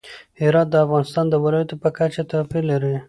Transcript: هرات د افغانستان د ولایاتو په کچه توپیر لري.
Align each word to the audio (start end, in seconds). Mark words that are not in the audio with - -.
هرات 0.41 0.67
د 0.71 0.75
افغانستان 0.85 1.25
د 1.29 1.35
ولایاتو 1.43 1.75
په 1.83 1.89
کچه 1.97 2.21
توپیر 2.31 2.63
لري. 2.71 2.93